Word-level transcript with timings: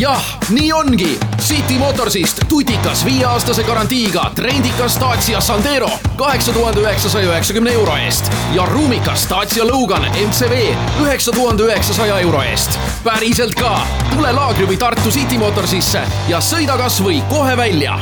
jah, 0.00 0.38
nii 0.48 0.72
ongi. 0.72 1.18
City 1.40 1.78
Motorsist 1.78 2.40
tutikas 2.48 3.04
viieaastase 3.04 3.62
garantiiga 3.62 4.30
trendikas 4.34 5.00
Dacia 5.00 5.40
Sandero 5.40 5.90
kaheksa 6.16 6.52
tuhande 6.52 6.80
üheksasaja 6.80 7.26
üheksakümne 7.26 7.72
euro 7.72 7.96
eest 7.96 8.32
ja 8.54 8.66
ruumikas 8.66 9.26
Dacia 9.30 9.66
Logan 9.66 10.02
MCV 10.02 10.74
üheksa 11.02 11.32
tuhande 11.32 11.62
üheksasaja 11.62 12.18
euro 12.18 12.42
eest. 12.42 12.78
päriselt 13.04 13.54
ka. 13.54 13.86
tule 14.14 14.32
Laagri 14.32 14.66
või 14.66 14.76
Tartu 14.76 15.10
City 15.10 15.38
Motorsisse 15.38 16.02
ja 16.28 16.40
sõida 16.40 16.76
kasvõi 16.78 17.22
kohe 17.30 17.56
välja 17.56 17.98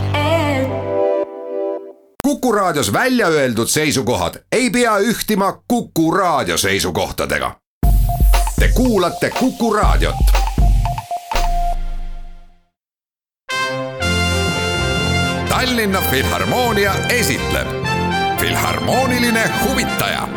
Kuku 2.27 2.53
Raadios 2.53 2.93
välja 2.93 3.27
öeldud 3.27 3.69
seisukohad 3.69 4.35
ei 4.53 4.71
pea 4.71 4.99
ühtima 4.99 5.53
Kuku 5.69 6.11
Raadio 6.11 6.59
seisukohtadega. 6.59 7.57
Te 8.59 8.69
kuulate 8.69 9.31
Kuku 9.31 9.73
Raadiot. 9.73 10.40
Tallinna 15.61 16.01
Filharmoonia 16.01 16.93
esitleb 17.09 17.69
Filharmooniline 18.41 19.43
huvitaja 19.65 20.29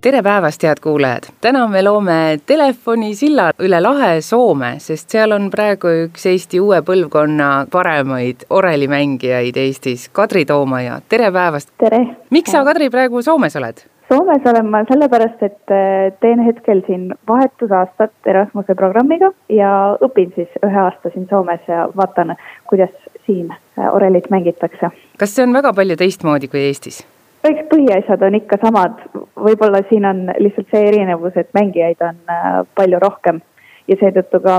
tere 0.00 0.22
päevast, 0.22 0.62
head 0.62 0.82
kuulajad! 0.82 1.22
täna 1.40 1.68
me 1.68 1.82
loome 1.82 2.40
telefonisilla 2.46 3.52
üle 3.62 3.80
lahe 3.82 4.20
Soome, 4.20 4.72
sest 4.78 5.14
seal 5.14 5.38
on 5.38 5.50
praegu 5.54 5.94
üks 6.08 6.26
Eesti 6.26 6.60
uue 6.60 6.82
põlvkonna 6.82 7.52
paremaid 7.70 8.42
orelimängijaid 8.50 9.56
Eestis, 9.56 10.08
Kadri 10.08 10.44
Toomaja, 10.44 10.98
tere 11.08 11.30
päevast! 11.30 11.70
tere! 11.78 12.04
miks 12.30 12.50
sa, 12.50 12.64
Kadri, 12.66 12.90
praegu 12.90 13.22
Soomes 13.22 13.56
oled? 13.56 13.86
Soomes 14.08 14.46
olen 14.50 14.66
ma 14.66 14.82
sellepärast, 14.88 15.42
et 15.42 15.72
äh, 15.72 16.12
teen 16.20 16.42
hetkel 16.44 16.82
siin 16.86 17.12
vahetusaastat 17.28 18.12
Erasmuse 18.26 18.74
programmiga 18.74 19.30
ja 19.48 19.70
õpin 20.04 20.32
siis 20.34 20.50
ühe 20.66 20.80
aasta 20.84 21.12
siin 21.14 21.28
Soomes 21.30 21.62
ja 21.68 21.86
vaatan, 21.96 22.34
kuidas 22.68 22.92
siin 23.26 23.52
äh, 23.52 23.88
orelit 23.94 24.30
mängitakse. 24.30 24.90
kas 25.18 25.34
see 25.36 25.46
on 25.46 25.54
väga 25.54 25.72
palju 25.72 25.96
teistmoodi 25.96 26.50
kui 26.52 26.64
Eestis? 26.66 27.02
eks 27.44 27.64
põhiasjad 27.70 28.22
on 28.26 28.36
ikka 28.38 28.58
samad, 28.62 28.98
võib-olla 29.46 29.82
siin 29.88 30.04
on 30.06 30.26
lihtsalt 30.38 30.68
see 30.74 30.84
erinevus, 30.90 31.36
et 31.36 31.50
mängijaid 31.54 32.02
on 32.08 32.18
äh, 32.30 32.60
palju 32.74 33.00
rohkem 33.02 33.40
ja 33.88 33.98
seetõttu 34.00 34.40
ka 34.42 34.58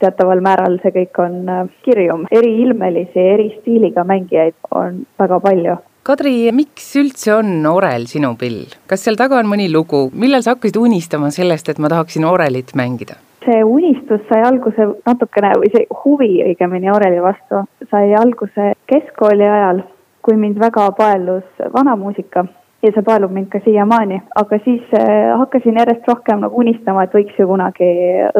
teataval 0.00 0.40
määral 0.44 0.78
see 0.82 0.94
kõik 0.94 1.22
on 1.22 1.40
kirjum. 1.86 2.26
eriilmelisi, 2.30 3.24
eri 3.34 3.48
stiiliga 3.60 4.04
mängijaid 4.04 4.54
on 4.70 5.06
väga 5.18 5.40
palju. 5.40 5.76
Kadri, 6.02 6.50
miks 6.50 6.88
üldse 6.98 7.36
on 7.36 7.66
orel 7.70 8.08
sinu 8.10 8.32
pill, 8.38 8.64
kas 8.90 9.04
seal 9.06 9.14
taga 9.18 9.36
on 9.38 9.46
mõni 9.46 9.68
lugu, 9.70 10.08
millal 10.18 10.42
sa 10.42 10.56
hakkasid 10.56 10.80
unistama 10.80 11.30
sellest, 11.30 11.68
et 11.70 11.78
ma 11.78 11.90
tahaksin 11.92 12.26
orelit 12.28 12.74
mängida? 12.78 13.20
see 13.42 13.58
unistus 13.66 14.20
sai 14.28 14.38
alguse 14.46 14.84
natukene 15.02 15.48
või 15.58 15.70
see 15.72 15.86
huvi 16.04 16.28
õigemini 16.44 16.92
oreli 16.94 17.18
vastu 17.22 17.64
sai 17.90 18.12
alguse 18.14 18.68
keskkooli 18.86 19.48
ajal 19.48 19.80
kui 20.22 20.36
mind 20.38 20.60
väga 20.62 20.84
paelus 20.94 21.64
vanamuusika 21.74 22.44
ja 22.82 22.90
see 22.94 23.04
paelub 23.06 23.32
mind 23.34 23.48
ka 23.50 23.60
siiamaani, 23.64 24.20
aga 24.42 24.58
siis 24.64 24.94
äh, 24.98 25.32
hakkasin 25.38 25.78
järjest 25.78 26.06
rohkem 26.10 26.42
nagu 26.42 26.62
unistama, 26.62 27.04
et 27.06 27.14
võiks 27.14 27.38
ju 27.38 27.46
kunagi 27.50 27.90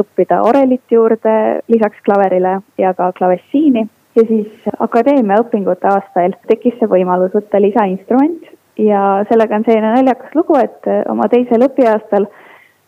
õppida 0.02 0.40
orelit 0.46 0.94
juurde, 0.94 1.34
lisaks 1.70 2.02
klaverile 2.06 2.58
ja 2.78 2.94
ka 2.98 3.12
klavessiini. 3.18 3.86
Ja 4.16 4.26
siis 4.28 4.74
akadeemia 4.78 5.40
õpingute 5.44 5.88
aastail 5.88 6.36
tekkis 6.48 6.78
see 6.78 6.90
võimalus 6.90 7.34
võtta 7.36 7.60
lisainstrument 7.60 8.50
ja 8.78 9.24
sellega 9.30 9.56
on 9.56 9.66
selline 9.66 9.94
naljakas 9.96 10.34
lugu, 10.38 10.58
et 10.60 10.88
äh, 10.90 11.02
oma 11.10 11.28
teisel 11.32 11.66
õpiaastal 11.68 12.28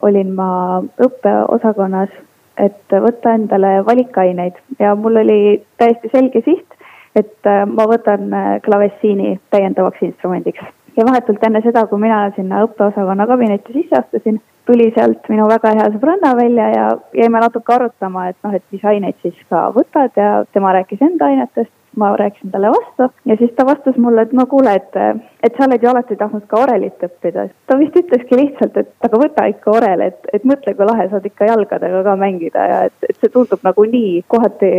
olin 0.05 0.35
ma 0.37 0.83
õppeosakonnas, 1.01 2.13
et 2.61 2.97
võtta 3.07 3.35
endale 3.35 3.79
valikaineid 3.87 4.59
ja 4.79 4.95
mul 4.95 5.23
oli 5.25 5.41
täiesti 5.81 6.13
selge 6.13 6.45
siht 6.45 6.75
et 7.19 7.47
äh, 7.47 7.63
ma 7.67 7.87
võtan 7.89 8.33
äh, 8.35 8.57
klavessiini 8.65 9.39
täiendavaks 9.55 10.03
instrumendiks. 10.03 10.61
ja 10.97 11.07
vahetult 11.07 11.43
enne 11.43 11.63
seda, 11.63 11.87
kui 11.91 11.99
mina 11.99 12.29
sinna 12.37 12.63
õppeosakonna 12.67 13.27
kabinetti 13.27 13.75
sisse 13.75 13.99
astusin, 13.99 14.41
tuli 14.67 14.91
sealt 14.97 15.29
minu 15.29 15.47
väga 15.51 15.75
hea 15.79 15.87
sõbranna 15.95 16.35
välja 16.39 16.69
ja 16.73 16.91
jäime 17.17 17.41
natuke 17.43 17.75
arutama, 17.75 18.29
et 18.31 18.37
noh, 18.45 18.55
et 18.57 18.65
mis 18.73 18.85
aineid 18.85 19.17
siis 19.23 19.37
ka 19.51 19.69
võtad 19.77 20.17
ja 20.17 20.45
tema 20.53 20.73
rääkis 20.77 21.03
enda 21.05 21.31
ainetest 21.31 21.73
ma 21.97 22.17
rääkisin 22.17 22.51
talle 22.51 22.71
vastu 22.71 23.15
ja 23.25 23.37
siis 23.37 23.51
ta 23.57 23.67
vastas 23.67 23.97
mulle, 23.97 24.23
et 24.23 24.33
no 24.33 24.47
kuule, 24.47 24.75
et, 24.75 24.97
et 25.43 25.57
sa 25.57 25.69
oled 25.69 25.83
ju 25.83 25.91
alati 25.91 26.17
tahtnud 26.17 26.47
ka 26.51 26.63
orelit 26.63 27.07
õppida. 27.07 27.47
ta 27.67 27.79
vist 27.79 27.97
ütleski 27.97 28.39
lihtsalt, 28.41 28.77
et 28.77 29.09
aga 29.09 29.21
võta 29.21 29.47
ikka 29.51 29.71
orel, 29.71 30.07
et, 30.09 30.19
et 30.33 30.45
mõtle, 30.45 30.75
kui 30.75 30.89
lahe 30.89 31.09
saad 31.11 31.27
ikka 31.27 31.51
jalgadega 31.53 32.03
ka 32.09 32.17
mängida 32.19 32.67
ja 32.71 32.81
et, 32.91 32.97
et 33.09 33.21
see 33.21 33.31
tundub 33.31 33.63
nagu 33.63 33.87
nii 33.95 34.25
kohati 34.29 34.73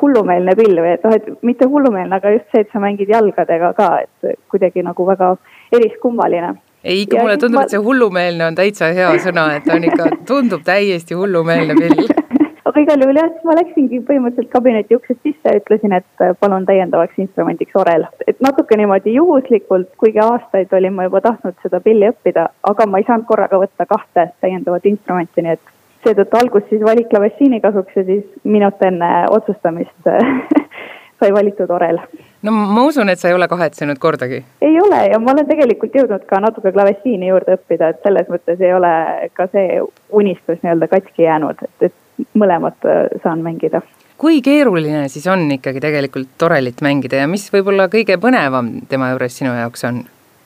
hullumeelne 0.00 0.54
pilv, 0.56 0.86
et 0.86 1.04
noh, 1.04 1.16
et 1.16 1.44
mitte 1.44 1.68
hullumeelne, 1.68 2.16
aga 2.16 2.32
just 2.36 2.48
see, 2.54 2.64
et 2.64 2.72
sa 2.72 2.80
mängid 2.82 3.10
jalgadega 3.10 3.72
ka, 3.76 3.92
et 4.06 4.42
kuidagi 4.48 4.84
nagu 4.86 5.06
väga 5.06 5.34
eriskummaline 5.76 6.54
ei, 6.84 7.02
ikka 7.02 7.20
mulle 7.20 7.36
tundub 7.36 7.60
ma..., 7.60 7.66
et 7.68 7.76
see 7.76 7.82
hullumeelne 7.84 8.46
on 8.46 8.58
täitsa 8.58 8.92
hea 8.96 9.12
sõna, 9.26 9.50
et 9.58 9.68
ta 9.68 9.76
on 9.76 9.86
ikka, 9.90 10.10
tundub 10.28 10.66
täiesti 10.66 11.18
hullumeelne 11.18 11.76
pill 11.78 12.06
aga 12.70 12.82
igal 12.84 13.02
juhul 13.02 13.18
jah, 13.18 13.32
ma 13.48 13.56
läksingi 13.58 14.00
põhimõtteliselt 14.06 14.52
kabineti 14.52 14.96
uksest 14.96 15.20
sisse 15.26 15.52
ja 15.54 15.58
ütlesin, 15.58 15.94
et 15.96 16.24
palun 16.40 16.66
täiendavaks 16.68 17.18
instrumendiks 17.24 17.76
orel. 17.82 18.06
et 18.26 18.40
natuke 18.44 18.78
niimoodi 18.78 19.14
juhuslikult, 19.16 19.90
kuigi 20.00 20.22
aastaid 20.22 20.72
olin 20.78 20.94
ma 20.94 21.08
juba 21.08 21.20
tahtnud 21.26 21.58
seda 21.64 21.80
pilli 21.84 22.08
õppida, 22.12 22.48
aga 22.70 22.86
ma 22.86 23.00
ei 23.00 23.08
saanud 23.08 23.26
korraga 23.28 23.60
võtta 23.64 23.86
kahte 23.90 24.30
täiendavat 24.44 24.86
instrumenti, 24.92 25.42
nii 25.42 25.56
et 25.58 25.76
seetõttu 26.06 26.40
algus 26.40 26.66
siis 26.70 26.84
valik 26.84 27.10
klavessiini 27.10 27.60
kasuks 27.60 27.96
ja 27.96 28.06
siis 28.06 28.24
minut 28.44 28.82
enne 28.86 29.10
otsustamist 29.30 30.12
sai 31.20 31.32
valitud 31.34 31.70
orel. 31.70 32.00
No 32.42 32.52
ma 32.52 32.84
usun, 32.88 33.08
et 33.12 33.20
sa 33.20 33.28
ei 33.28 33.36
ole 33.36 33.48
kahetsenud 33.48 33.98
kordagi. 34.02 34.42
ei 34.62 34.80
ole 34.80 35.04
ja 35.12 35.18
ma 35.18 35.32
olen 35.34 35.48
tegelikult 35.48 35.94
jõudnud 35.94 36.26
ka 36.28 36.40
natuke 36.40 36.72
klavessiini 36.72 37.30
juurde 37.30 37.56
õppida, 37.58 37.92
et 37.92 38.02
selles 38.06 38.28
mõttes 38.32 38.60
ei 38.60 38.74
ole 38.74 38.92
ka 39.36 39.48
see 39.52 39.80
unistus 40.22 40.62
nii-öelda 40.62 40.88
katki 40.92 41.26
jäänud, 41.26 41.66
et, 41.66 41.90
et 41.90 42.28
mõlemat 42.34 42.88
äh, 42.88 43.02
saan 43.24 43.44
mängida 43.46 43.82
kui 44.20 44.42
keeruline 44.44 45.06
siis 45.08 45.26
on 45.32 45.46
ikkagi 45.52 45.80
tegelikult 45.80 46.42
orelit 46.44 46.82
mängida 46.84 47.22
ja 47.22 47.28
mis 47.28 47.46
võib-olla 47.52 47.88
kõige 47.92 48.18
põnevam 48.20 48.74
tema 48.88 49.14
juures 49.14 49.38
sinu 49.40 49.54
jaoks 49.56 49.86
on? 49.88 50.02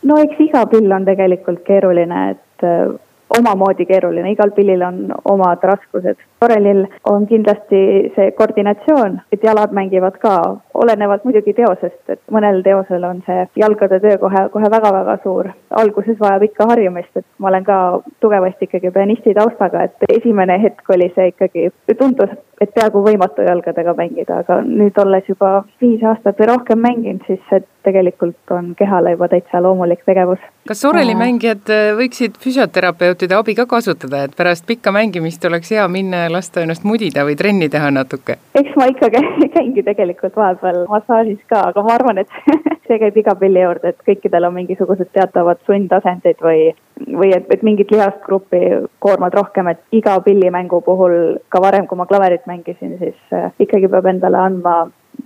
no 0.07 0.21
eks 0.23 0.39
iga 0.45 0.67
pill 0.71 0.93
on 0.93 1.07
tegelikult 1.09 1.65
keeruline, 1.67 2.29
et 2.37 2.67
äh, 2.67 2.95
omamoodi 3.39 3.87
keeruline, 3.89 4.31
igal 4.35 4.53
pillil 4.55 4.83
on 4.87 5.01
omad 5.25 5.65
raskused. 5.67 6.21
Orelil 6.45 6.85
on 7.11 7.27
kindlasti 7.31 7.81
see 8.17 8.31
koordinatsioon, 8.39 9.21
et 9.33 9.45
jalad 9.45 9.75
mängivad 9.77 10.19
ka, 10.23 10.35
olenevalt 10.75 11.25
muidugi 11.25 11.55
teosest, 11.57 12.01
et 12.09 12.21
mõnel 12.35 12.63
teosel 12.67 13.05
on 13.09 13.23
see 13.27 13.47
jalgade 13.61 14.01
töö 14.05 14.19
kohe, 14.23 14.47
kohe 14.55 14.71
väga-väga 14.77 15.19
suur. 15.23 15.51
alguses 15.71 16.19
vajab 16.21 16.43
ikka 16.47 16.67
harjumist, 16.71 17.17
et 17.17 17.27
ma 17.39 17.49
olen 17.51 17.65
ka 17.65 17.79
tugevasti 18.21 18.69
ikkagi 18.69 18.91
pianisti 18.95 19.35
taustaga, 19.35 19.85
et 19.89 20.09
esimene 20.19 20.59
hetk 20.63 20.91
oli 20.97 21.11
see 21.17 21.33
ikkagi, 21.33 21.71
tundus, 21.99 22.31
et 22.61 22.75
peaaegu 22.75 23.03
võimatu 23.05 23.45
jalgadega 23.47 23.95
mängida, 23.99 24.41
aga 24.45 24.61
nüüd 24.65 24.99
olles 25.03 25.27
juba 25.29 25.65
viis 25.83 26.03
aastat 26.07 26.39
või 26.41 26.51
rohkem 26.53 26.83
mänginud, 26.85 27.25
siis 27.27 27.41
see 27.51 27.65
tegelikult 27.85 28.53
on 28.55 28.73
kehale 28.79 29.15
juba 29.15 29.29
täitsa 29.29 29.61
loomulik 29.63 30.05
tegevus. 30.07 30.41
kas 30.69 30.85
orelimängijad 30.89 31.73
võiksid 31.99 32.39
füsioterapeutide 32.41 33.37
abi 33.37 33.55
ka 33.59 33.67
kasutada, 33.69 34.25
et 34.25 34.37
pärast 34.37 34.67
pikka 34.67 34.93
mängimist 34.95 35.45
oleks 35.45 35.75
hea 35.75 35.85
minna 35.89 36.25
ja 36.25 36.33
lasta 36.35 36.65
ennast 36.65 36.85
mudida 36.89 37.25
või 37.27 37.37
trenni 37.39 37.71
teha 37.73 37.91
natuke? 37.95 38.39
eks 38.61 38.77
ma 38.81 38.89
ikka 38.91 39.11
käingi 39.57 39.85
tegelikult 39.87 40.37
vahepeal 40.37 40.85
massaažis 40.91 41.41
ka, 41.51 41.69
aga 41.71 41.85
ma 41.87 41.95
arvan, 41.97 42.23
et 42.25 42.35
see 42.89 42.99
käib 43.01 43.17
iga 43.21 43.37
pilli 43.41 43.63
juurde, 43.63 43.95
et 43.95 44.09
kõikidel 44.09 44.49
on 44.49 44.57
mingisugused 44.59 45.11
teatavad 45.17 45.63
sundasendid 45.69 46.43
või, 46.45 46.67
või 47.07 47.33
et, 47.37 47.49
et 47.55 47.65
mingit 47.67 47.95
lihasgruppi 47.95 48.63
koormad 49.05 49.35
rohkem, 49.37 49.71
et 49.73 49.81
iga 49.97 50.19
pillimängu 50.25 50.83
puhul, 50.85 51.39
ka 51.49 51.63
varem, 51.65 51.89
kui 51.89 52.01
ma 52.01 52.09
klaverit 52.11 52.47
mängisin, 52.51 52.99
siis 53.01 53.35
äh, 53.35 53.51
ikkagi 53.63 53.91
peab 53.91 54.11
endale 54.11 54.41
andma 54.41 54.77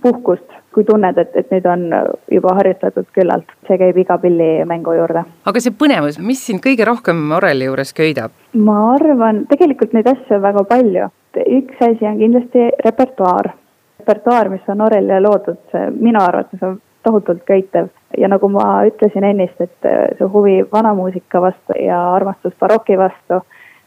puhkust, 0.01 0.47
kui 0.73 0.85
tunned, 0.85 1.17
et, 1.17 1.35
et 1.35 1.51
nüüd 1.53 1.65
on 1.69 1.85
juba 2.31 2.53
harjutatud 2.59 3.07
küllalt, 3.15 3.49
see 3.67 3.77
käib 3.81 3.97
iga 3.97 4.17
pillimängu 4.21 4.93
juurde. 4.97 5.23
aga 5.49 5.63
see 5.63 5.75
põnevus, 5.83 6.19
mis 6.21 6.41
sind 6.45 6.63
kõige 6.65 6.87
rohkem 6.89 7.23
oreli 7.37 7.69
juures 7.69 7.93
köidab? 7.97 8.35
ma 8.53 8.79
arvan, 8.95 9.45
tegelikult 9.49 9.95
neid 9.97 10.09
asju 10.13 10.37
on 10.37 10.45
väga 10.45 10.65
palju. 10.73 11.09
üks 11.45 11.81
asi 11.89 12.05
on 12.05 12.19
kindlasti 12.19 12.69
repertuaar. 12.85 13.53
repertuaar, 13.99 14.49
mis 14.49 14.69
on 14.69 14.81
orelile 14.81 15.21
loodud, 15.25 15.59
see 15.71 15.89
minu 15.95 16.21
arvates 16.21 16.63
on 16.63 16.79
tohutult 17.03 17.43
köitev 17.47 17.89
ja 18.17 18.27
nagu 18.27 18.49
ma 18.49 18.83
ütlesin 18.87 19.23
ennist, 19.23 19.61
et 19.61 19.89
see 20.17 20.27
huvi 20.33 20.59
vanamuusika 20.71 21.41
vastu 21.41 21.77
ja 21.79 21.99
armastus 22.13 22.53
baroki 22.59 22.97
vastu 22.97 23.41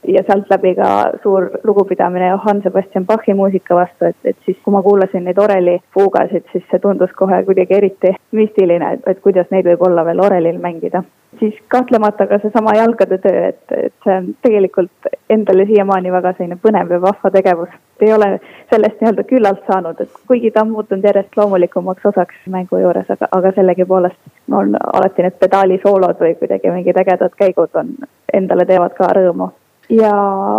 ja 0.09 0.23
sealt 0.27 0.51
läbi 0.51 0.75
ka 0.75 0.89
suur 1.23 1.49
lugupidamine 1.65 2.29
Johann 2.29 2.63
Sebastian 2.63 3.07
Bachi 3.07 3.35
muusika 3.35 3.75
vastu, 3.79 4.11
et, 4.11 4.17
et 4.25 4.37
siis 4.45 4.59
kui 4.65 4.75
ma 4.75 4.83
kuulasin 4.83 5.25
neid 5.25 5.39
oreli 5.39 5.79
fuugasid, 5.95 6.47
siis 6.53 6.65
see 6.71 6.83
tundus 6.83 7.13
kohe 7.19 7.43
kuidagi 7.47 7.79
eriti 7.79 8.15
müstiline, 8.33 8.95
et, 8.97 9.07
et 9.07 9.21
kuidas 9.23 9.51
neid 9.51 9.69
võib 9.71 9.87
olla 9.89 10.05
veel 10.05 10.25
orelil 10.27 10.59
mängida 10.63 11.05
siis 11.41 11.55
kahtlemata 11.69 12.27
ka 12.27 12.39
seesama 12.39 12.75
jalgade 12.77 13.19
töö, 13.19 13.47
et, 13.49 13.63
et 13.77 13.95
see 14.05 14.17
on 14.17 14.29
tegelikult 14.47 15.09
endale 15.31 15.65
siiamaani 15.67 16.13
väga 16.13 16.35
selline 16.37 16.59
põnev 16.67 16.93
ja 16.93 17.01
vahva 17.03 17.31
tegevus. 17.35 17.73
ei 18.03 18.13
ole 18.13 18.29
sellest 18.71 19.01
nii-öelda 19.01 19.23
küllalt 19.31 19.67
saanud, 19.71 20.01
et 20.03 20.21
kuigi 20.27 20.51
ta 20.51 20.65
on 20.65 20.73
muutunud 20.75 21.05
järjest 21.07 21.37
loomulikumaks 21.37 22.07
osaks 22.11 22.41
mängu 22.55 22.81
juures, 22.83 23.11
aga, 23.15 23.29
aga 23.39 23.53
sellegipoolest 23.59 24.19
on 24.61 24.75
alati 24.93 25.23
need 25.23 25.39
pedaalisoolod 25.45 26.19
või 26.25 26.35
kuidagi 26.41 26.71
mingid 26.75 26.99
ägedad 27.05 27.37
käigud 27.39 27.79
on, 27.83 27.95
endale 28.35 28.67
teevad 28.67 28.99
ka 28.99 29.13
rõõmu. 29.19 29.53
Ja 29.93 30.13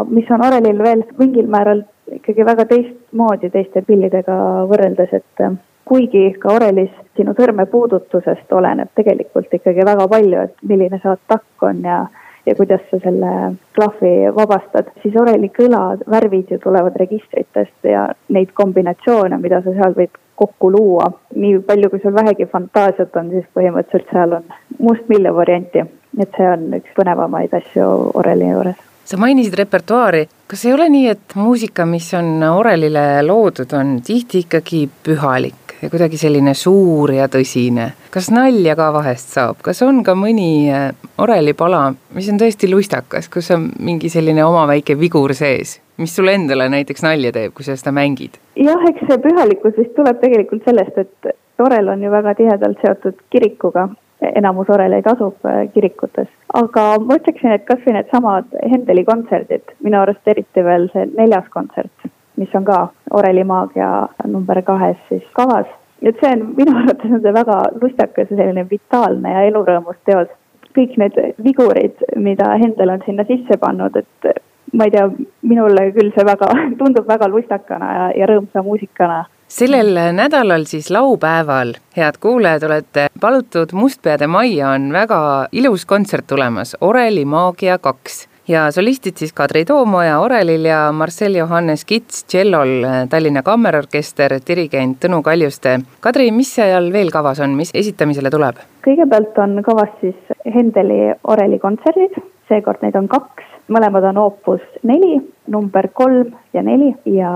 mis 0.09 0.31
on 0.31 0.45
orelil 0.45 0.79
veel 0.83 1.03
mingil 1.17 1.47
määral 1.49 1.83
ikkagi 2.11 2.45
väga 2.45 2.65
teistmoodi 2.69 3.49
teiste 3.49 3.81
pillidega 3.87 4.35
võrreldes, 4.69 5.13
et 5.13 5.45
kuigi 5.85 6.25
ka 6.39 6.53
orelis 6.55 6.91
sinu 7.17 7.33
sõrmepuudutusest 7.37 8.51
oleneb 8.53 8.91
tegelikult 8.95 9.53
ikkagi 9.53 9.85
väga 9.85 10.07
palju, 10.11 10.43
et 10.47 10.67
milline 10.69 10.99
see 11.01 11.11
atakk 11.11 11.65
on 11.69 11.81
ja, 11.87 11.99
ja 12.45 12.55
kuidas 12.59 12.83
sa 12.91 12.99
selle 13.03 13.31
klahvi 13.75 14.13
vabastad, 14.35 14.93
siis 15.01 15.17
oreli 15.19 15.49
kõla 15.55 15.83
värvid 16.09 16.53
ju 16.53 16.59
tulevad 16.63 16.99
registritest 17.01 17.89
ja 17.89 18.07
neid 18.29 18.53
kombinatsioone, 18.53 19.41
mida 19.41 19.63
sa 19.63 19.75
seal 19.75 19.97
võid 19.97 20.15
kokku 20.39 20.71
luua, 20.73 21.11
nii 21.35 21.59
palju, 21.67 21.91
kui 21.91 22.01
sul 22.03 22.15
vähegi 22.15 22.49
fantaasiat 22.49 23.21
on, 23.21 23.29
siis 23.33 23.45
põhimõtteliselt 23.57 24.15
seal 24.15 24.39
on 24.39 24.55
mustmiljon 24.79 25.35
varianti. 25.35 25.85
et 26.21 26.35
see 26.37 26.47
on 26.47 26.65
üks 26.77 26.91
põnevamaid 26.97 27.53
asju 27.57 27.85
oreli 28.21 28.49
juures 28.49 28.92
sa 29.05 29.17
mainisid 29.19 29.57
repertuaari, 29.59 30.27
kas 30.47 30.65
ei 30.65 30.73
ole 30.73 30.89
nii, 30.89 31.07
et 31.11 31.35
muusika, 31.35 31.85
mis 31.85 32.07
on 32.17 32.37
orelile 32.47 33.23
loodud, 33.25 33.73
on 33.77 33.99
tihti 34.05 34.45
ikkagi 34.47 34.87
pühalik? 35.03 35.59
ja 35.83 35.89
kuidagi 35.91 36.17
selline 36.17 36.53
suur 36.55 37.11
ja 37.11 37.25
tõsine. 37.27 37.89
kas 38.11 38.29
nalja 38.31 38.75
ka 38.79 38.87
vahest 38.95 39.33
saab, 39.35 39.59
kas 39.65 39.81
on 39.83 39.99
ka 40.07 40.15
mõni 40.15 40.71
äh, 40.71 40.93
orelipala, 41.19 41.89
mis 42.15 42.29
on 42.31 42.39
tõesti 42.39 42.69
lustakas, 42.71 43.27
kus 43.33 43.51
on 43.51 43.67
mingi 43.83 44.09
selline 44.09 44.45
oma 44.45 44.63
väike 44.69 44.95
vigur 44.99 45.33
sees, 45.35 45.79
mis 45.99 46.15
sulle 46.15 46.37
endale 46.39 46.69
näiteks 46.71 47.03
nalja 47.03 47.33
teeb, 47.35 47.51
kui 47.57 47.67
sa 47.67 47.75
seda 47.79 47.91
mängid? 47.95 48.39
jah, 48.55 48.87
eks 48.89 49.03
see 49.09 49.19
pühalikkus 49.27 49.75
vist 49.81 49.91
tuleb 49.97 50.23
tegelikult 50.23 50.63
sellest, 50.69 51.03
et 51.03 51.35
orel 51.59 51.91
on 51.91 52.07
ju 52.07 52.11
väga 52.15 52.35
tihedalt 52.39 52.79
seotud 52.85 53.19
kirikuga, 53.33 53.89
enamus 54.35 54.69
oreleid 54.69 55.07
asub 55.07 55.45
äh, 55.45 55.67
kirikutes. 55.73 56.27
aga 56.53 56.87
ma 57.03 57.19
ütleksin, 57.19 57.53
et 57.53 57.65
kasvõi 57.69 57.97
needsamad 57.97 58.57
Hendeli 58.71 59.05
kontserdid, 59.05 59.77
minu 59.83 60.01
arust 60.01 60.27
eriti 60.27 60.65
veel 60.65 60.89
see 60.93 61.07
neljas 61.13 61.49
kontsert 61.53 62.11
mis 62.35 62.55
on 62.55 62.65
ka 62.65 62.87
Oreli 63.11 63.43
maagia 63.43 63.89
number 64.27 64.61
kahes 64.61 64.97
siis 65.09 65.23
kavas. 65.33 65.67
et 66.01 66.15
see 66.21 66.31
on 66.35 66.55
minu 66.57 66.75
arvates 66.79 67.11
on 67.11 67.21
see 67.21 67.33
väga 67.33 67.57
lustakas 67.81 68.31
ja 68.31 68.37
selline 68.37 68.65
vitaalne 68.69 69.35
ja 69.35 69.43
elurõõmus 69.49 69.99
teos. 70.05 70.31
kõik 70.77 70.97
need 70.97 71.17
vigurid, 71.45 71.99
mida 72.17 72.55
Hendel 72.57 72.89
on 72.89 73.03
sinna 73.05 73.23
sisse 73.29 73.57
pannud, 73.61 73.95
et 73.95 74.41
ma 74.73 74.87
ei 74.87 74.91
tea, 74.95 75.03
minule 75.45 75.83
küll 75.93 76.09
see 76.15 76.25
väga, 76.25 76.49
tundub 76.79 77.07
väga 77.07 77.29
lustakana 77.29 77.91
ja, 77.97 78.07
ja 78.21 78.29
rõõmsa 78.31 78.63
muusikana 78.65 79.25
sellel 79.53 79.97
nädalal 80.17 80.65
siis 80.65 80.89
laupäeval, 80.91 81.75
head 81.97 82.17
kuulajad, 82.19 82.63
olete 82.63 83.07
palutud 83.21 83.73
Mustpeade 83.73 84.27
majja, 84.27 84.69
on 84.73 84.91
väga 84.93 85.47
ilus 85.51 85.85
kontsert 85.85 86.27
tulemas, 86.27 86.75
Oreli 86.81 87.25
maagia 87.25 87.77
kaks 87.77 88.27
ja 88.47 88.71
solistid 88.71 89.17
siis 89.17 89.33
Kadri 89.33 89.65
Toomoja 89.65 90.19
orelil 90.19 90.65
ja 90.65 90.91
Marcel 90.91 91.35
Johannes 91.35 91.85
Kits 91.85 92.23
tšellol, 92.27 92.73
Tallinna 93.09 93.43
Kammerorkester, 93.43 94.35
dirigent 94.47 94.97
Tõnu 95.05 95.21
Kaljuste. 95.23 95.77
Kadri, 96.03 96.31
mis 96.31 96.55
seal 96.55 96.89
veel 96.93 97.11
kavas 97.11 97.39
on, 97.39 97.55
mis 97.59 97.71
esitamisele 97.73 98.33
tuleb? 98.33 98.59
kõigepealt 98.83 99.37
on 99.39 99.61
kavas 99.63 99.93
siis 100.01 100.33
Hendeli 100.55 101.13
oreli 101.23 101.59
kontserdid, 101.59 102.17
seekord 102.49 102.81
neid 102.83 102.97
on 102.99 103.07
kaks, 103.07 103.45
mõlemad 103.71 104.09
on 104.09 104.17
oopus 104.25 104.65
neli, 104.83 105.21
number 105.47 105.87
kolm 105.93 106.33
ja 106.53 106.65
neli 106.65 106.91
ja 107.05 107.31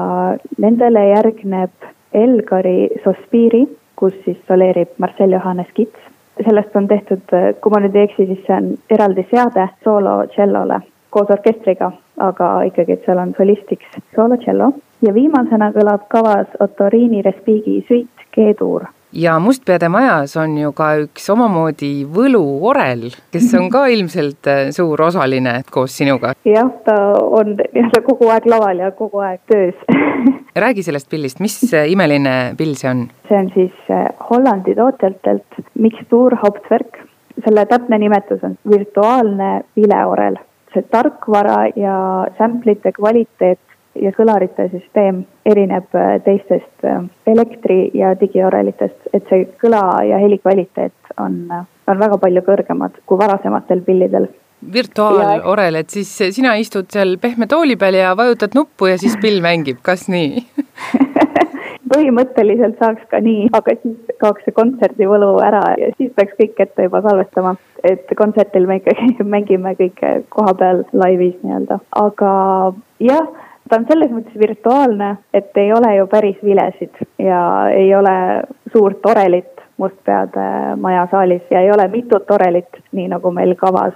nendele 0.58 1.06
järgneb 1.13 1.94
Elgari 2.13 2.89
Sospiiri, 3.04 3.65
kus 3.95 4.13
siis 4.25 4.38
soleerib 4.48 4.94
Marcel 4.98 5.31
Johannes 5.31 5.71
Kits 5.74 6.13
sellest 6.44 6.75
on 6.75 6.88
tehtud, 6.88 7.24
kui 7.62 7.74
ma 7.74 7.80
nüüd 7.81 7.95
ei 7.95 8.06
eksi, 8.07 8.27
siis 8.30 8.44
see 8.45 8.57
on 8.57 8.68
eraldi 8.94 9.25
seade 9.31 9.68
soolo 9.83 10.19
tšellole 10.33 10.81
koos 11.09 11.31
orkestriga, 11.33 11.92
aga 12.21 12.50
ikkagi, 12.68 12.98
et 12.98 13.06
seal 13.07 13.21
on 13.21 13.33
solistiks 13.38 13.98
soolo 14.15 14.38
tšello. 14.38 14.74
ja 15.01 15.13
viimasena 15.13 15.71
kõlab 15.71 16.07
kavas 16.09 16.48
Ottorini 16.59 17.21
Respighi 17.21 17.80
süit 17.88 18.27
G-tuur 18.33 18.88
ja 19.12 19.39
Mustpeade 19.39 19.89
majas 19.89 20.36
on 20.38 20.57
ju 20.57 20.71
ka 20.75 20.89
üks 21.06 21.30
omamoodi 21.31 21.92
võluorel, 22.13 23.07
kes 23.31 23.54
on 23.59 23.69
ka 23.71 23.86
ilmselt 23.92 24.50
äh, 24.51 24.63
suur 24.75 25.01
osaline 25.07 25.62
koos 25.71 25.95
sinuga. 25.98 26.33
jah, 26.45 26.71
ta 26.86 26.98
on 27.18 27.56
nii-öelda 27.57 28.04
kogu 28.06 28.30
aeg 28.33 28.50
laval 28.50 28.83
ja 28.83 28.92
kogu 28.92 29.24
aeg 29.24 29.39
töös 29.51 29.80
räägi 30.65 30.83
sellest 30.83 31.09
pillist, 31.09 31.39
mis 31.39 31.59
äh, 31.74 31.88
imeline 31.92 32.56
pill 32.57 32.75
see 32.80 32.92
on? 32.92 33.07
see 33.30 33.39
on 33.39 33.51
siis 33.56 33.94
äh, 33.94 34.09
Hollandi 34.30 34.75
tootjatelt 34.75 35.62
Mixtuur 35.80 36.36
Hauptwerk. 36.44 37.03
selle 37.45 37.65
täpne 37.65 37.98
nimetus 38.01 38.44
on 38.44 38.57
virtuaalne 38.69 39.62
vileorel 39.75 40.39
see 40.74 40.83
tarkvara 40.92 41.68
ja 41.75 41.98
samplite 42.38 42.92
kvaliteet 42.92 43.60
ja 44.02 44.12
kõlarite 44.16 44.68
süsteem 44.72 45.24
erineb 45.46 45.96
äh, 45.96 46.18
teistest 46.26 46.86
äh, 46.86 47.04
elektri- 47.30 47.92
ja 47.98 48.14
digiorelitest, 48.20 49.10
et 49.14 49.30
see 49.30 49.46
kõla 49.62 49.84
ja 50.08 50.20
heli 50.22 50.40
kvaliteet 50.42 51.14
on, 51.22 51.40
äh, 51.52 51.66
on 51.88 52.00
väga 52.00 52.20
palju 52.22 52.44
kõrgemad 52.48 53.00
kui 53.06 53.20
varasematel 53.20 53.84
pillidel. 53.88 54.30
Virtuaalorel, 54.74 55.76
et 55.84 55.94
siis 55.94 56.10
sina 56.34 56.56
istud 56.58 56.90
seal 56.90 57.18
pehme 57.22 57.46
tooli 57.48 57.76
peal 57.78 58.00
ja 58.00 58.16
vajutad 58.18 58.58
nuppu 58.58 58.90
ja 58.90 58.98
siis 58.98 59.14
pill 59.22 59.38
mängib, 59.44 59.84
kas 59.86 60.08
nii? 60.10 60.42
Põhimõtteliselt 61.94 62.82
saaks 62.82 63.06
ka 63.12 63.20
nii, 63.24 63.48
aga 63.56 63.76
siis 63.80 64.18
kaoks 64.22 64.44
see 64.46 64.56
kontserdivõlu 64.56 65.38
ära 65.46 65.62
ja 65.80 65.92
siis 65.96 66.12
peaks 66.18 66.36
kõik 66.40 66.60
ette 66.66 66.88
juba 66.88 67.02
salvestama. 67.06 67.56
et 67.86 68.10
kontserdil 68.18 68.66
me 68.68 68.80
ikkagi 68.82 69.24
mängime 69.36 69.76
kõike 69.78 70.14
koha 70.34 70.54
peal 70.58 70.84
laivis 70.94 71.38
nii-öelda, 71.44 71.80
aga 72.02 72.32
jah, 73.04 73.30
ta 73.69 73.80
on 73.80 73.86
selles 73.88 74.12
mõttes 74.12 74.40
virtuaalne, 74.40 75.16
et 75.34 75.58
ei 75.58 75.72
ole 75.74 75.96
ju 75.96 76.08
päris 76.08 76.38
vilesid 76.44 77.04
ja 77.19 77.42
ei 77.74 77.94
ole 77.96 78.18
suurt 78.74 79.06
orelit 79.06 79.54
Mustpeade 79.78 80.75
maja 80.81 81.04
saalis 81.12 81.52
ja 81.52 81.62
ei 81.62 81.72
ole 81.72 81.88
mitut 81.88 82.31
orelit, 82.31 82.80
nii 82.98 83.08
nagu 83.12 83.31
meil 83.31 83.54
kavas 83.56 83.94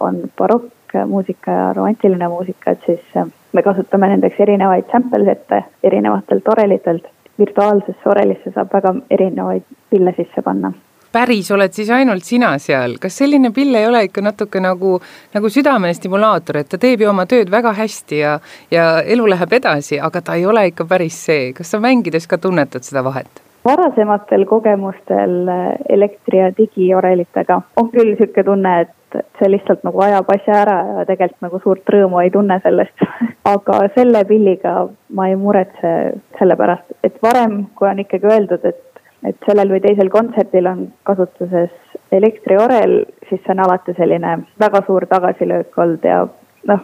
on 0.00 0.18
barokkmuusika 0.38 1.50
ja 1.50 1.72
romantiline 1.72 2.28
muusika, 2.28 2.74
et 2.74 2.84
siis 2.86 3.32
me 3.52 3.62
kasutame 3.62 4.10
nendeks 4.12 4.40
erinevaid 4.40 4.92
sample 4.92 5.24
sette 5.24 5.64
erinevatelt 5.82 6.48
orelitelt 6.48 7.08
virtuaalsesse 7.38 8.08
orelisse 8.08 8.52
saab 8.52 8.72
väga 8.76 8.94
erinevaid 9.10 9.64
pille 9.90 10.12
sisse 10.16 10.42
panna 10.44 10.72
päris 11.12 11.50
oled 11.54 11.72
siis 11.76 11.90
ainult 11.90 12.24
sina 12.24 12.54
seal, 12.62 12.96
kas 13.02 13.20
selline 13.22 13.52
pill 13.54 13.74
ei 13.78 13.86
ole 13.86 14.04
ikka 14.08 14.24
natuke 14.24 14.60
nagu, 14.62 14.96
nagu 15.34 15.52
südamestimulaator, 15.52 16.62
et 16.62 16.72
ta 16.72 16.80
teeb 16.80 17.04
ju 17.04 17.12
oma 17.12 17.26
tööd 17.30 17.52
väga 17.52 17.74
hästi 17.76 18.18
ja, 18.18 18.34
ja 18.70 18.88
elu 19.02 19.28
läheb 19.34 19.56
edasi, 19.60 20.00
aga 20.00 20.24
ta 20.24 20.36
ei 20.40 20.46
ole 20.46 20.66
ikka 20.72 20.88
päris 20.88 21.18
see, 21.28 21.52
kas 21.56 21.74
sa 21.74 21.80
mängides 21.82 22.28
ka 22.30 22.40
tunnetad 22.40 22.88
seda 22.88 23.04
vahet? 23.04 23.42
varasematel 23.64 24.44
kogemustel 24.50 25.46
elektri- 25.88 26.38
ja 26.38 26.50
digiorelitega 26.56 27.60
on 27.76 27.90
küll 27.92 28.10
niisugune 28.10 28.44
tunne, 28.44 28.72
et 28.80 29.18
see 29.38 29.50
lihtsalt 29.52 29.84
nagu 29.86 30.00
ajab 30.02 30.30
asja 30.34 30.56
ära 30.64 30.76
ja 30.98 31.04
tegelikult 31.06 31.46
nagu 31.46 31.60
suurt 31.62 31.92
rõõmu 31.94 32.22
ei 32.22 32.30
tunne 32.34 32.58
sellest. 32.64 33.04
Aga 33.54 33.78
selle 33.94 34.24
pilliga 34.28 34.86
ma 35.14 35.28
ei 35.28 35.36
muretse 35.36 35.92
selle 36.38 36.56
pärast, 36.56 36.96
et 37.04 37.18
varem, 37.22 37.66
kui 37.76 37.88
on 37.88 38.02
ikkagi 38.02 38.30
öeldud, 38.30 38.64
et, 38.64 38.82
et 39.28 39.36
sellel 39.46 39.70
või 39.70 39.80
teisel 39.84 40.10
kontserdil 40.10 40.66
on 40.66 40.86
kasutuses 41.08 41.70
elektriorel, 42.12 43.02
siis 43.28 43.42
see 43.44 43.54
on 43.54 43.62
alati 43.64 43.94
selline 43.98 44.38
väga 44.60 44.82
suur 44.86 45.06
tagasilöök 45.10 45.78
olnud 45.78 46.04
ja 46.04 46.24
noh. 46.70 46.82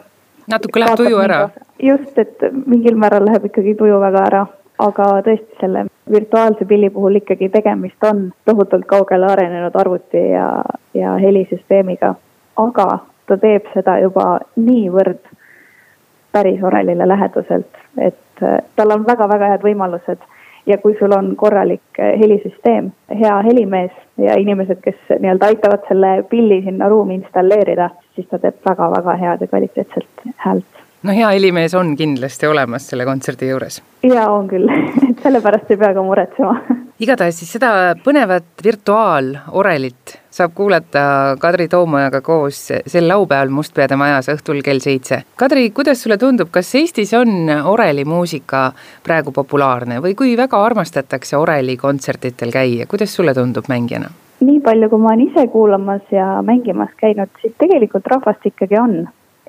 natuke 0.50 0.80
läheb 0.80 1.02
tuju 1.02 1.18
ära. 1.24 1.40
just, 1.82 2.18
et 2.18 2.48
mingil 2.66 2.96
määral 2.96 3.26
läheb 3.26 3.50
ikkagi 3.50 3.74
tuju 3.78 4.00
väga 4.00 4.24
ära, 4.30 4.46
aga 4.78 5.08
tõesti 5.26 5.60
selle 5.60 5.84
virtuaalse 6.10 6.64
pilli 6.64 6.90
puhul 6.90 7.20
ikkagi 7.20 7.50
tegemist 7.52 8.04
on 8.10 8.30
tohutult 8.44 8.86
kaugele 8.86 9.26
arenenud 9.26 9.76
arvuti 9.76 10.22
ja, 10.30 10.48
ja 10.94 11.16
helisüsteemiga, 11.20 12.14
aga 12.56 12.88
ta 13.28 13.36
teeb 13.36 13.66
seda 13.74 13.98
juba 14.00 14.38
niivõrd 14.56 15.20
päris 16.32 16.62
orelile 16.64 17.08
läheduselt, 17.08 17.84
et 17.98 18.42
äh, 18.42 18.58
tal 18.76 18.94
on 18.94 19.06
väga-väga 19.06 19.52
head 19.52 19.64
võimalused 19.64 20.20
ja 20.68 20.78
kui 20.78 20.96
sul 20.98 21.12
on 21.16 21.34
korralik 21.36 22.00
äh, 22.00 22.14
helisüsteem, 22.20 22.90
hea 23.20 23.36
helimees 23.42 23.92
ja 24.18 24.36
inimesed, 24.40 24.80
kes 24.84 24.98
nii-öelda 25.18 25.52
aitavad 25.52 25.86
selle 25.88 26.22
pilli 26.30 26.62
sinna 26.64 26.88
ruumi 26.88 27.18
installeerida, 27.20 27.90
siis 28.14 28.28
ta 28.30 28.38
teeb 28.42 28.60
väga-väga 28.68 29.16
head 29.22 29.46
ja 29.46 29.46
kvaliteetset 29.46 30.34
häält. 30.46 30.84
No 31.02 31.14
hea 31.14 31.30
helimees 31.30 31.74
on 31.78 31.94
kindlasti 31.96 32.46
olemas 32.46 32.88
selle 32.90 33.04
kontserdi 33.06 33.48
juures. 33.48 33.82
jaa, 34.02 34.30
on 34.30 34.48
küll. 34.48 34.68
Et 35.10 35.22
sellepärast 35.22 35.70
ei 35.70 35.80
pea 35.80 35.94
ka 35.94 36.02
muretsema 36.02 36.60
igatahes 37.00 37.38
siis 37.38 37.52
seda 37.54 37.70
põnevat 38.04 38.62
virtuaalorelit 38.64 40.14
saab 40.38 40.54
kuulata 40.54 41.02
Kadri 41.40 41.68
Toomajaga 41.70 42.20
koos 42.26 42.60
sel 42.86 43.08
laupäeval 43.08 43.50
Mustpeade 43.54 43.96
majas 43.98 44.30
õhtul 44.32 44.62
kell 44.66 44.82
seitse. 44.82 45.22
Kadri, 45.38 45.70
kuidas 45.74 46.02
sulle 46.02 46.18
tundub, 46.18 46.50
kas 46.54 46.70
Eestis 46.78 47.14
on 47.18 47.50
orelimuusika 47.72 48.68
praegu 49.06 49.34
populaarne 49.34 50.00
või 50.04 50.14
kui 50.18 50.36
väga 50.38 50.62
armastatakse 50.64 51.38
orelikontserditel 51.38 52.54
käia, 52.54 52.86
kuidas 52.90 53.14
sulle 53.14 53.34
tundub 53.34 53.70
mängijana? 53.70 54.10
nii 54.38 54.60
palju, 54.62 54.86
kui 54.90 55.02
ma 55.02 55.08
olen 55.10 55.24
ise 55.24 55.46
kuulamas 55.50 56.12
ja 56.14 56.26
mängimas 56.46 56.92
käinud, 57.00 57.30
siis 57.42 57.54
tegelikult 57.58 58.06
rahvast 58.06 58.46
ikkagi 58.46 58.78
on 58.78 59.00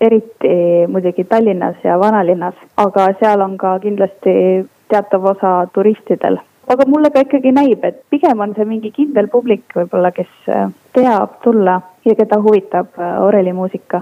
eriti 0.02 0.54
muidugi 0.90 1.28
Tallinnas 1.30 1.78
ja 1.84 2.00
vanalinnas, 2.00 2.56
aga 2.78 3.12
seal 3.20 3.42
on 3.46 3.58
ka 3.58 3.76
kindlasti 3.84 4.34
teatav 4.90 5.26
osa 5.36 5.52
turistidel. 5.74 6.40
Aga 6.70 6.86
mulle 6.88 7.10
ka 7.14 7.24
ikkagi 7.26 7.52
näib, 7.56 7.84
et 7.84 8.02
pigem 8.14 8.42
on 8.46 8.54
see 8.56 8.68
mingi 8.70 8.92
kindel 8.96 9.30
publik 9.32 9.76
võib-olla, 9.76 10.12
kes 10.16 10.50
äh, 10.54 10.70
teab 10.94 11.40
tulla 11.44 11.80
ja 12.06 12.16
keda 12.18 12.42
huvitab 12.44 13.00
äh, 13.00 13.16
orelimuusika. 13.26 14.02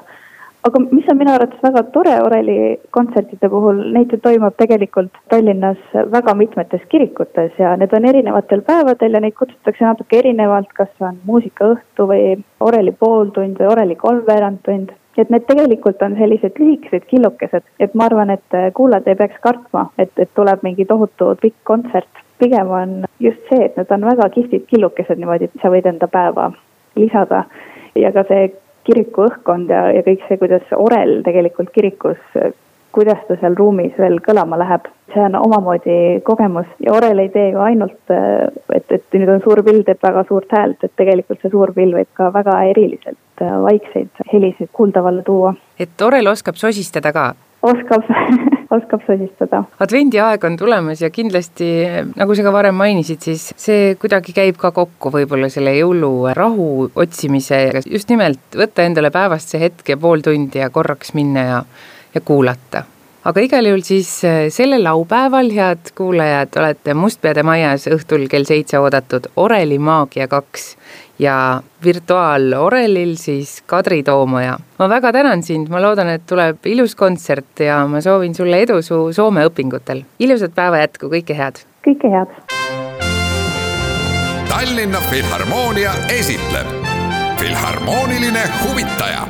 aga 0.68 0.80
mis 0.84 1.06
on 1.12 1.18
minu 1.18 1.32
arvates 1.32 1.62
väga 1.64 1.84
tore 1.96 2.14
oreli 2.22 2.58
kontsertide 2.92 3.50
puhul, 3.50 3.78
neid 3.96 4.12
ju 4.12 4.20
toimub 4.20 4.58
tegelikult 4.60 5.16
Tallinnas 5.32 5.80
väga 6.12 6.34
mitmetes 6.36 6.84
kirikutes 6.92 7.56
ja 7.62 7.76
need 7.80 7.94
on 7.94 8.06
erinevatel 8.10 8.62
päevadel 8.68 9.16
ja 9.16 9.22
neid 9.24 9.38
kutsutakse 9.40 9.86
natuke 9.86 10.20
erinevalt, 10.20 10.74
kas 10.76 10.92
on 11.00 11.22
muusikaõhtu 11.30 12.10
või 12.12 12.36
oreli 12.60 12.92
pooltund 12.92 13.62
või 13.62 13.72
oreli 13.72 13.96
kolmveerandtund 13.96 14.92
et 15.22 15.32
need 15.34 15.48
tegelikult 15.50 16.02
on 16.06 16.16
sellised 16.20 16.60
lühikesed 16.62 17.08
killukesed, 17.10 17.66
et 17.80 17.96
ma 17.98 18.06
arvan, 18.06 18.30
et 18.30 18.58
äh, 18.58 18.70
kuulajad 18.78 19.08
ei 19.10 19.18
peaks 19.18 19.40
kartma, 19.42 19.88
et, 19.98 20.12
et 20.18 20.30
tuleb 20.38 20.64
mingi 20.68 20.86
tohutu 20.86 21.34
pikk 21.42 21.58
kontsert. 21.64 22.27
Pigem 22.40 22.70
on 22.70 22.94
just 23.20 23.42
see, 23.50 23.66
et 23.66 23.78
need 23.78 23.92
on 23.92 24.06
väga 24.10 24.30
kihvtid 24.36 24.68
killukesed 24.70 25.20
niimoodi, 25.20 25.50
et 25.50 25.62
sa 25.62 25.72
võid 25.74 25.90
enda 25.90 26.08
päeva 26.12 26.52
lisada 26.96 27.44
ja 27.96 28.12
ka 28.16 28.26
see 28.30 28.52
kiriku 28.88 29.28
õhkkond 29.28 29.74
ja, 29.74 29.88
ja 29.92 30.06
kõik 30.06 30.24
see, 30.28 30.40
kuidas 30.40 30.72
orel 30.78 31.20
tegelikult 31.26 31.74
kirikus 31.76 32.22
kuidas 32.98 33.20
ta 33.28 33.36
seal 33.38 33.56
ruumis 33.58 33.98
veel 34.02 34.18
kõlama 34.26 34.58
läheb. 34.58 34.88
see 35.14 35.24
on 35.24 35.36
omamoodi 35.40 36.22
kogemus 36.28 36.68
ja 36.84 36.92
Orel 36.94 37.22
ei 37.24 37.30
tee 37.32 37.52
ju 37.52 37.62
ainult, 37.64 38.12
et, 38.76 38.92
et 38.92 39.16
nüüd 39.16 39.30
on 39.32 39.40
suur 39.46 39.62
pill, 39.64 39.84
teeb 39.88 40.02
väga 40.04 40.24
suurt 40.28 40.52
häält, 40.52 40.84
et 40.84 40.94
tegelikult 41.00 41.42
see 41.42 41.54
suur 41.54 41.72
pill 41.78 41.96
võib 41.96 42.10
ka 42.18 42.28
väga 42.34 42.58
eriliselt 42.72 43.44
vaikseid 43.68 44.24
helisid 44.34 44.74
kuuldavale 44.74 45.24
tuua. 45.30 45.54
et 45.80 46.08
Orel 46.10 46.34
oskab 46.34 46.60
sosistada 46.60 47.14
ka? 47.14 47.28
Oskab 47.62 48.06
oskab 48.78 49.04
sosistada. 49.08 49.64
advendiaeg 49.80 50.44
on 50.44 50.58
tulemas 50.60 51.02
ja 51.02 51.10
kindlasti, 51.14 51.70
nagu 52.16 52.36
sa 52.36 52.46
ka 52.46 52.54
varem 52.54 52.78
mainisid, 52.78 53.24
siis 53.24 53.50
see 53.58 53.96
kuidagi 54.00 54.36
käib 54.36 54.60
ka 54.62 54.72
kokku 54.76 55.12
võib-olla 55.14 55.50
selle 55.54 55.74
jõulurahu 55.78 56.90
otsimisega, 56.96 57.84
just 57.86 58.12
nimelt 58.14 58.60
võtta 58.60 58.88
endale 58.88 59.12
päevast 59.14 59.54
see 59.54 59.64
hetk 59.68 59.96
ja 59.96 59.98
pool 60.02 60.26
tundi 60.26 60.62
ja 60.62 60.70
korraks 60.74 61.16
minna 61.18 61.48
ja 61.48 61.62
ja 62.18 62.22
kuulata. 62.22 62.84
aga 63.28 63.42
igal 63.44 63.66
juhul 63.68 63.84
siis 63.84 64.10
äh, 64.26 64.46
sellel 64.54 64.86
laupäeval, 64.88 65.50
head 65.52 65.92
kuulajad, 65.96 66.54
olete 66.62 66.94
Mustpeade 66.96 67.44
majas 67.44 67.90
õhtul 67.92 68.24
kell 68.32 68.48
seitse 68.48 68.80
oodatud 68.80 69.28
Oreli 69.44 69.80
maagia 69.80 70.30
kaks 70.32 70.70
ja 71.20 71.62
virtuaalorelil 71.84 73.16
siis 73.16 73.64
Kadri 73.66 74.04
Toomaja. 74.04 74.58
ma 74.80 74.90
väga 74.90 75.12
tänan 75.14 75.44
sind, 75.44 75.70
ma 75.70 75.82
loodan, 75.82 76.10
et 76.10 76.26
tuleb 76.28 76.66
ilus 76.66 76.96
kontsert 76.96 77.60
ja 77.60 77.88
ma 77.88 78.02
soovin 78.02 78.36
sulle 78.36 78.62
edu 78.62 78.82
su 78.82 79.14
Soome 79.14 79.46
õpingutel. 79.50 80.04
ilusat 80.20 80.56
päeva 80.56 80.84
jätku, 80.86 81.10
kõike 81.10 81.38
head! 81.38 81.64
kõike 81.88 82.12
head! 82.14 82.38
Tallinna 84.50 85.00
Filharmoonia 85.10 85.94
esitleb 86.10 86.68
Filharmooniline 87.38 88.44
huvitaja 88.64 89.28